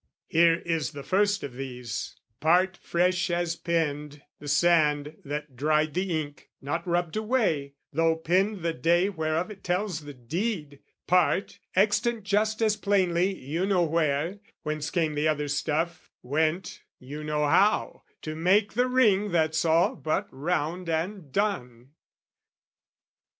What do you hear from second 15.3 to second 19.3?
stuff, went, you know how, To make the ring